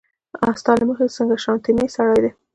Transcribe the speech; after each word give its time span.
ستا 0.59 0.71
له 0.79 0.83
مخې 0.89 1.13
څنګه 1.17 1.35
شانتې 1.43 1.85
سړی 1.95 2.17
دی 2.23 2.29